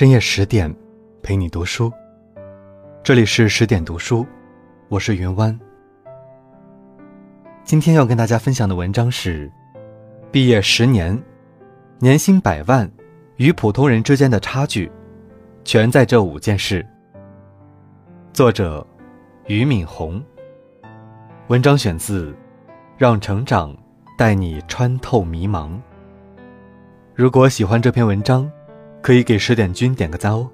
[0.00, 0.74] 深夜十点，
[1.22, 1.92] 陪你读书。
[3.02, 4.26] 这里是十点读书，
[4.88, 5.60] 我是云湾。
[7.64, 9.52] 今天要跟大家分享的文章是：
[10.32, 11.22] 毕业十年，
[11.98, 12.90] 年薪百万
[13.36, 14.90] 与普通人之间的差距，
[15.64, 16.82] 全在这五件事。
[18.32, 18.86] 作者：
[19.48, 20.18] 俞敏洪。
[21.48, 22.32] 文章选自
[22.96, 23.76] 《让成长
[24.16, 25.68] 带你穿透迷茫》。
[27.14, 28.50] 如果喜欢这篇文章，
[29.02, 30.48] 可以给十点君点个赞哦。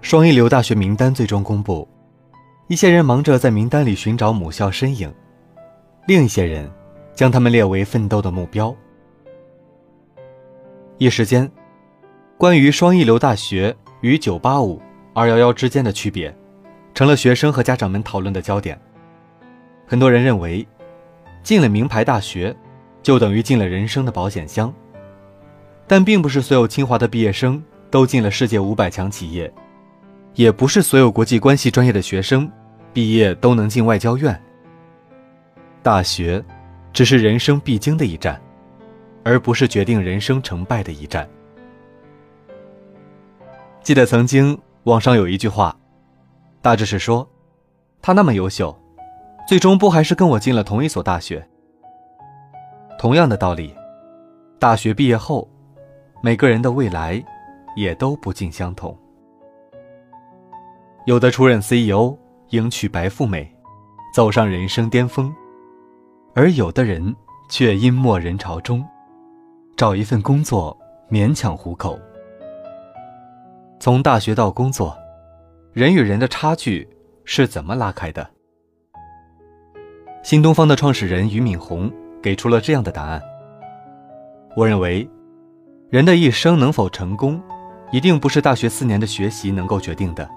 [0.00, 1.86] 双一流大学名单最终公布，
[2.66, 5.12] 一些人忙着在名单里寻找母校身影，
[6.06, 6.68] 另一些人
[7.14, 8.74] 将他们列为奋斗的目标。
[10.98, 11.48] 一时间，
[12.36, 14.82] 关于双一流大学与九八五、
[15.14, 16.34] 二幺幺之间的区别，
[16.92, 18.76] 成了学生和家长们讨论的焦点。
[19.86, 20.66] 很多人认为。
[21.42, 22.54] 进了名牌大学，
[23.02, 24.72] 就等于进了人生的保险箱。
[25.86, 29.52] 但并不是所有清华的毕业生都进了世界五百强企业，
[30.34, 32.50] 也不是所有国际关系专业的学生
[32.92, 34.40] 毕业都能进外交院。
[35.82, 36.44] 大学，
[36.92, 38.40] 只是人生必经的一站，
[39.24, 41.28] 而不是决定人生成败的一站。
[43.82, 45.76] 记得曾经网上有一句话，
[46.62, 47.28] 大致是说，
[48.00, 48.79] 他那么优秀。
[49.50, 51.44] 最终不还是跟我进了同一所大学？
[52.96, 53.74] 同样的道理，
[54.60, 55.50] 大学毕业后，
[56.22, 57.20] 每个人的未来
[57.74, 58.96] 也都不尽相同。
[61.04, 62.16] 有的出任 CEO，
[62.50, 63.52] 迎娶白富美，
[64.14, 65.32] 走上人生巅峰；
[66.32, 67.12] 而有的人
[67.48, 68.86] 却因没人潮中，
[69.76, 70.78] 找一份工作
[71.10, 71.98] 勉强糊口。
[73.80, 74.96] 从大学到工作，
[75.72, 76.88] 人与人的差距
[77.24, 78.30] 是怎么拉开的？
[80.22, 81.90] 新东方的创始人俞敏洪
[82.22, 83.20] 给出了这样的答案。
[84.54, 85.08] 我认为，
[85.88, 87.40] 人的一生能否成功，
[87.90, 90.28] 一定不是大学四年的学习能够决定的。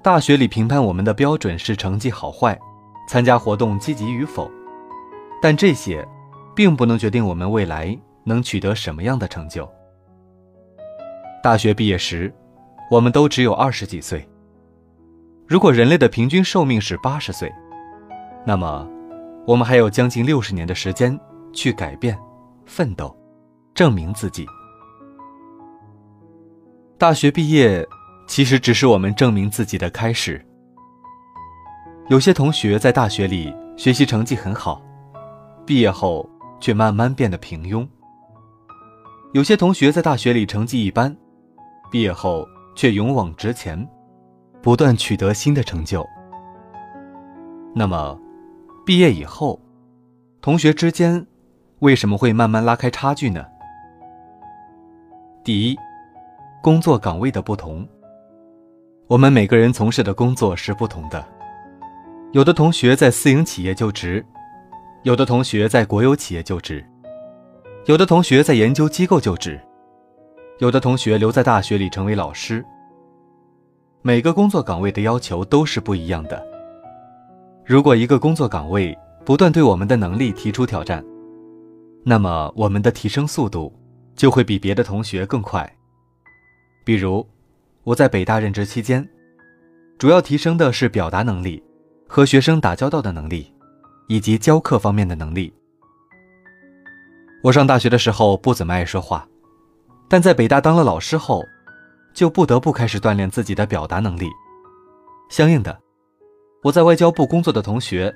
[0.00, 2.56] 大学里评判我们的标准是成绩好坏，
[3.08, 4.48] 参加活动积极与否，
[5.42, 6.06] 但这些，
[6.54, 9.68] 并不能决定我们未来能取得什么样的成就。
[11.42, 12.32] 大学毕业时，
[12.92, 14.26] 我们都只有二十几岁。
[15.48, 17.52] 如果人类的平均寿命是八十岁。
[18.48, 18.88] 那么，
[19.46, 21.20] 我们还有将近六十年的时间
[21.52, 22.18] 去改变、
[22.64, 23.14] 奋斗、
[23.74, 24.46] 证明自己。
[26.96, 27.86] 大学毕业
[28.26, 30.42] 其实只是我们证明自己的开始。
[32.08, 34.80] 有些同学在大学里学习成绩很好，
[35.66, 36.26] 毕业后
[36.58, 37.86] 却慢慢变得平庸；
[39.34, 41.14] 有些同学在大学里成绩一般，
[41.90, 43.86] 毕业后却勇往直前，
[44.62, 46.02] 不断取得新的成就。
[47.74, 48.18] 那么，
[48.88, 49.60] 毕业以后，
[50.40, 51.26] 同学之间
[51.80, 53.44] 为什么会慢慢拉开差距呢？
[55.44, 55.76] 第一，
[56.62, 57.86] 工作岗位的不同。
[59.06, 61.22] 我们每个人从事的工作是不同的，
[62.32, 64.24] 有的同学在私营企业就职，
[65.02, 66.82] 有的同学在国有企业就职，
[67.84, 69.60] 有的同学在研究机构就职，
[70.60, 72.64] 有的同学留在大学里成为老师。
[74.00, 76.57] 每个工作岗位的要求都是不一样的。
[77.68, 81.04] 如果一个工作岗位不断对我们的能力提出挑战，
[82.02, 83.70] 那么我们的提升速度
[84.16, 85.70] 就会比别的同学更快。
[86.82, 87.28] 比如，
[87.82, 89.06] 我在北大任职期间，
[89.98, 91.62] 主要提升的是表达能力、
[92.08, 93.52] 和学生打交道的能力，
[94.06, 95.52] 以及教课方面的能力。
[97.42, 99.28] 我上大学的时候不怎么爱说话，
[100.08, 101.44] 但在北大当了老师后，
[102.14, 104.26] 就不得不开始锻炼自己的表达能力。
[105.28, 105.78] 相应的。
[106.64, 108.12] 我在外交部工作的同学，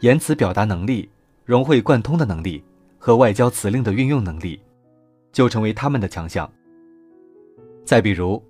[0.00, 1.08] 言辞表达能力、
[1.44, 2.62] 融会贯通的能力
[2.98, 4.60] 和外交辞令的运用能力，
[5.30, 6.50] 就成为他们的强项。
[7.84, 8.42] 再比如，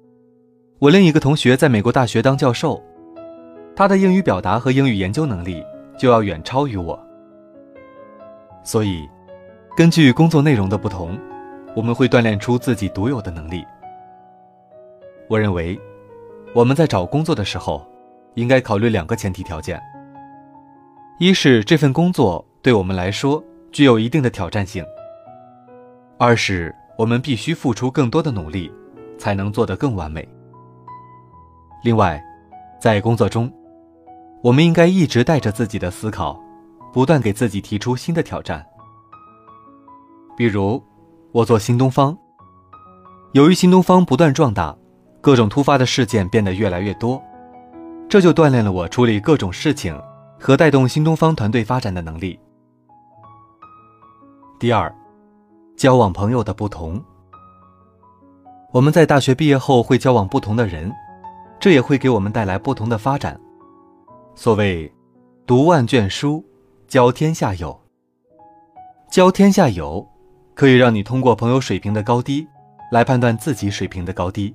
[0.79, 2.83] 我另一个同学在美国大学当教授，
[3.77, 5.63] 他的英语表达和英语研究能力
[5.99, 6.99] 就要远超于我。
[8.65, 9.07] 所以，
[9.77, 11.19] 根据工作内容的不同，
[11.75, 13.63] 我们会锻炼出自己独有的能力。
[15.29, 15.79] 我认为，
[16.55, 17.87] 我们在找工作的时候。
[18.37, 19.83] 应该考虑两个前提条件：
[21.19, 23.43] 一是这份工作对我们来说
[23.73, 24.85] 具有一定的挑战性；
[26.19, 28.71] 二是我们必须付出更多的努力，
[29.19, 30.27] 才能做得更完美。
[31.83, 32.23] 另外，
[32.79, 33.51] 在工作中，
[34.43, 36.39] 我们应该一直带着自己的思考，
[36.93, 38.65] 不断给自己提出新的挑战。
[40.37, 40.83] 比如，
[41.33, 42.17] 我做新东方，
[43.33, 44.77] 由于新东方不断壮大，
[45.23, 47.23] 各种突发的事件变得越来越多。
[48.09, 50.01] 这就锻炼了我处理各种事情
[50.39, 52.39] 和带动新东方团队发展的能力。
[54.59, 54.95] 第二，
[55.77, 57.03] 交往朋友的不同。
[58.73, 60.93] 我们在大学毕业后会交往不同的人，
[61.59, 63.39] 这也会给我们带来不同的发展。
[64.35, 64.91] 所谓
[65.45, 66.45] “读万卷书，
[66.87, 67.79] 交天下友”。
[69.11, 70.07] 交天下友，
[70.55, 72.47] 可以让你通过朋友水平的高低，
[72.93, 74.55] 来判断自己水平的高低。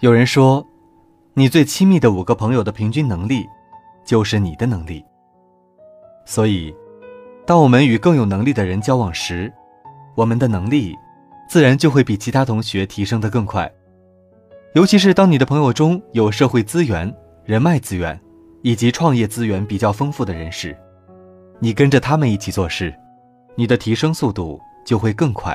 [0.00, 0.66] 有人说，
[1.38, 3.46] 你最亲密的五个朋友的平均能力，
[4.06, 5.04] 就是你的能力。
[6.24, 6.74] 所以，
[7.44, 9.52] 当我们与更有能力的人交往时，
[10.14, 10.96] 我们的能力，
[11.46, 13.70] 自然就会比其他同学提升的更快。
[14.72, 18.18] 尤其是当你的朋友中有社会资源、人脉资源
[18.62, 20.74] 以及创业资源比较丰富的人时，
[21.58, 22.94] 你跟着他们一起做事，
[23.56, 25.54] 你的提升速度就会更快。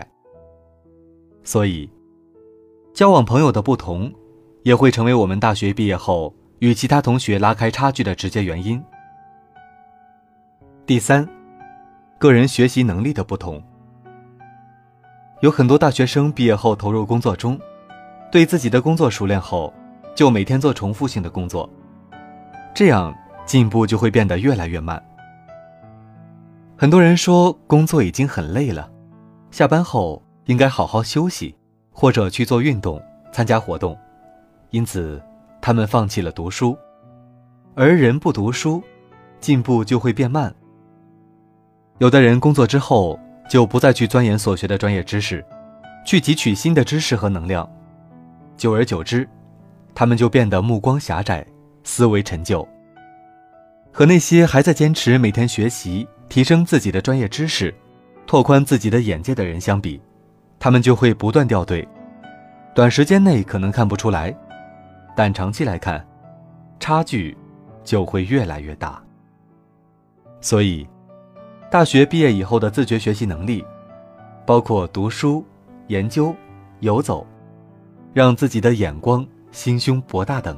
[1.44, 1.90] 所以，
[2.94, 4.14] 交往朋友的不同，
[4.64, 8.82] 也会成为我们大学毕业后与其他同学拉开差距的直接原因。
[10.86, 11.28] 第三，
[12.18, 13.62] 个人学习能力的不同。
[15.42, 17.60] 有很多大学生毕业后投入工作中，
[18.32, 19.74] 对自己的工作熟练后，
[20.14, 21.68] 就每天做重复性的工作，
[22.76, 23.16] 这样
[23.46, 25.02] 进步就会变得越来越慢。
[26.78, 28.88] 很多人说工作已经很累了，
[29.50, 31.56] 下班后应该好好休息，
[31.92, 33.98] 或者去做运动、参加活动，
[34.72, 35.22] 因此
[35.62, 36.78] 他们放弃了读书。
[37.76, 38.84] 而人不读书，
[39.40, 40.54] 进步就会变慢。
[42.00, 45.46] 有的人工作之后就不再去钻研所学的专业知识，
[46.06, 47.70] 去汲取新的知识和能量，
[48.58, 49.28] 久而久之，
[49.94, 51.46] 他们就变得目光狭窄，
[51.84, 52.68] 思维陈旧。
[53.94, 56.08] 和那些还在坚持每天学习。
[56.30, 57.76] 提升自己的专业知识，
[58.26, 60.02] 拓宽自己的眼界的人相比，
[60.58, 61.86] 他们就会不断掉队。
[62.74, 64.34] 短时间内可能看不出来，
[65.16, 66.06] 但长期来看，
[66.80, 67.38] 差距
[67.84, 69.02] 就会越来越大。
[70.40, 70.88] 所以，
[71.70, 73.64] 大学毕业以后的自觉学习能力，
[74.46, 75.46] 包括读书、
[75.88, 76.36] 研究、
[76.80, 77.26] 游走，
[78.14, 80.58] 让自己的眼光、心胸博大等，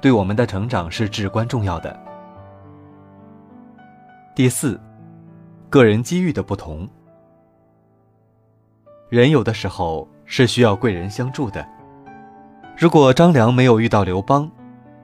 [0.00, 1.98] 对我们的成长是至关重要的。
[4.34, 4.80] 第四，
[5.68, 6.88] 个人机遇的不同。
[9.08, 11.66] 人有的时候是需要贵人相助的。
[12.78, 14.48] 如果张良没有遇到刘邦，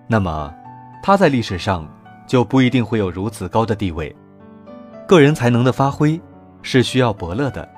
[0.07, 0.55] 那么
[1.03, 1.85] 他在历史上
[2.25, 4.15] 就不一定会有如此高的地位。
[5.09, 6.21] 个人才能的发挥
[6.63, 7.69] 是需要伯乐的。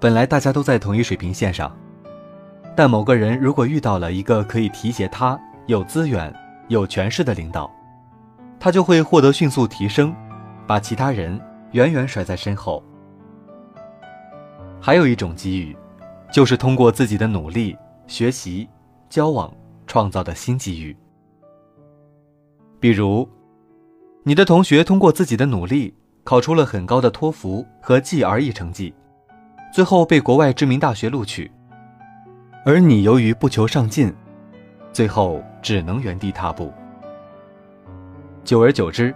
[0.00, 1.72] 本来大家都在同一水平线上，
[2.74, 6.34] 但某个人如果遇到了一个可以提携他、有资源、
[6.66, 7.70] 有权势的领导。
[8.58, 10.12] 他就会获得迅速提升，
[10.66, 11.40] 把其他人
[11.70, 12.82] 远远甩在身后。
[14.80, 15.76] 还有一种机遇，
[16.32, 17.76] 就是通过自己的努力、
[18.06, 18.68] 学习、
[19.08, 19.52] 交往
[19.86, 20.96] 创造的新机遇。
[22.78, 23.28] 比如，
[24.24, 25.94] 你的同学通过自己的努力
[26.24, 28.94] 考出了很高的托福和 GRE 成绩，
[29.72, 31.50] 最后被国外知名大学录取，
[32.64, 34.12] 而你由于不求上进，
[34.92, 36.72] 最后只能原地踏步。
[38.44, 39.14] 久而久之，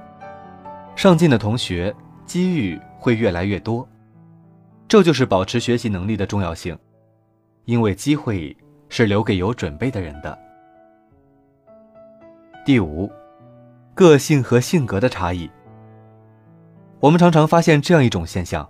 [0.94, 1.94] 上进的同学
[2.24, 3.86] 机遇会越来越多，
[4.86, 6.78] 这就是保持学习能力的重要性，
[7.64, 8.56] 因为机会
[8.88, 10.38] 是留给有准备的人的。
[12.64, 13.10] 第五，
[13.94, 15.50] 个性和性格的差异。
[16.98, 18.68] 我们常常发现这样一种现象：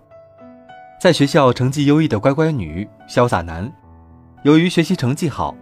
[0.99, 3.71] 在学校成绩优异的乖乖女、潇洒男，
[4.43, 5.55] 由于学习成绩好，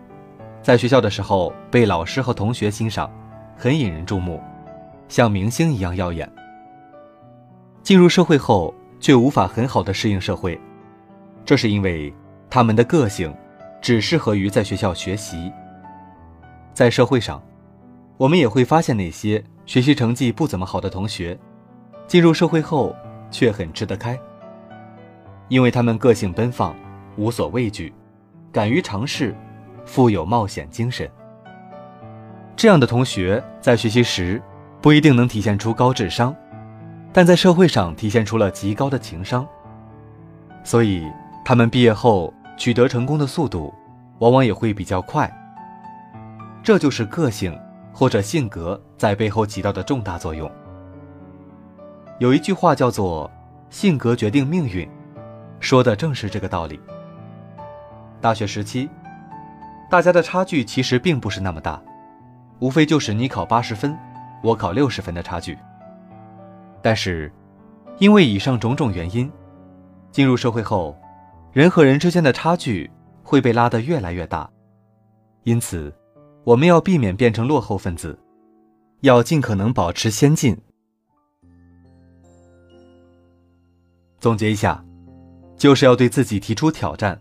[0.61, 3.09] 在学校的时候被老师和同学欣赏，
[3.55, 4.41] 很引人注目。
[5.07, 6.29] 像明星一样耀眼。
[7.83, 10.59] 进入社会后却无法很好的适应社会，
[11.45, 12.11] 这是因为
[12.49, 13.31] 他们的个性
[13.85, 15.53] 只适合于在学校学习。
[16.73, 17.39] 在社会上，
[18.17, 21.37] 我们也会发现那些学习成绩不怎么好的同学，
[22.07, 22.95] 进入社会后
[23.29, 24.19] 却很吃得开，
[25.49, 26.75] 因为他们个性奔放，
[27.15, 27.93] 无所畏惧，
[28.51, 29.35] 敢于尝试，
[29.85, 31.07] 富有冒险精神。
[32.55, 34.41] 这样的同学在学习时。
[34.81, 36.35] 不一定能体现出高智商，
[37.11, 39.47] 但在社会上体现出了极高的情商。
[40.63, 41.03] 所以，
[41.43, 43.73] 他们毕业后取得成功的速度，
[44.19, 45.31] 往往也会比较快。
[46.63, 47.57] 这就是个性
[47.93, 50.49] 或者性格在背后起到的重大作用。
[52.19, 53.29] 有一句话叫做
[53.69, 54.89] “性格决定命运”，
[55.59, 56.79] 说的正是这个道理。
[58.21, 58.89] 大学时期，
[59.89, 61.81] 大家的差距其实并不是那么大，
[62.59, 63.95] 无非就是你考八十分。
[64.43, 65.57] 我考六十分的差距，
[66.79, 67.31] 但是，
[67.97, 69.31] 因为以上种种原因，
[70.11, 70.95] 进入社会后，
[71.55, 72.91] 人和人之间的差距
[73.23, 74.49] 会被拉得越来越大。
[75.45, 75.93] 因此，
[76.43, 78.19] 我们要避免变成落后分子，
[79.03, 80.57] 要尽可能保持先进。
[84.19, 84.83] 总结一下，
[85.55, 87.17] 就是要对自己提出挑战，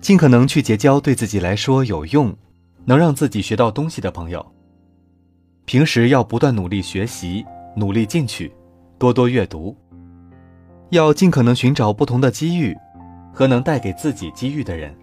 [0.00, 2.36] 尽可能去结交对自己来说有用、
[2.84, 4.44] 能让自己学到东西的朋友。
[5.66, 7.46] 平时要不断努力学习，
[7.76, 8.52] 努力进取，
[8.98, 9.76] 多多阅读。
[10.88, 12.76] 要尽可能寻找不同的机遇，
[13.40, 14.94] 和能带给自己机遇的人。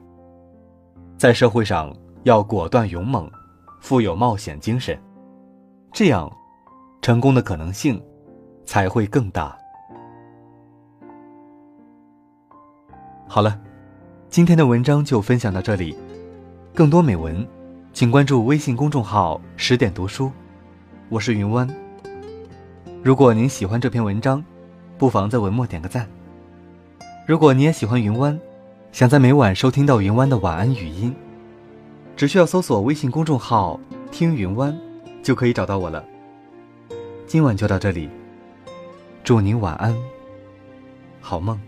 [1.17, 1.91] 在社会上
[2.22, 3.27] 要果断勇猛，
[3.82, 4.96] 富有冒险精神，
[5.91, 6.32] 这样，
[7.01, 8.00] 成功的可能性
[8.63, 9.58] 才会更大。
[13.27, 13.60] 好了，
[14.29, 15.98] 今天的文章就分享到这里。
[16.75, 17.44] 更多美文，
[17.91, 20.32] 请关注微信公众号“十点读书”，
[21.10, 21.67] 我是云湾。
[23.01, 24.46] 如果您喜欢这篇文章，
[24.96, 26.08] 不妨在文末点个赞。
[27.27, 28.39] 如果你也喜欢云湾，
[28.93, 31.13] 想在每晚收听到云湾的晚安语音，
[32.15, 33.77] 只需要搜索微信公众号
[34.10, 34.74] “听云湾”，
[35.22, 36.01] 就可以找到我了。
[37.25, 38.10] 今晚就到这里，
[39.25, 39.93] 祝您晚安，
[41.19, 41.60] 好梦。